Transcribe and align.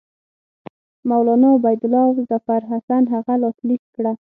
مولنا 1.09 1.47
عبیدالله 1.55 2.01
او 2.07 2.13
ظفرحسن 2.31 3.03
هغه 3.13 3.33
لاسلیک 3.41 3.81
کړه. 3.95 4.11